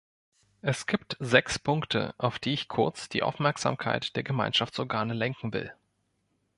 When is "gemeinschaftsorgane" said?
4.23-5.13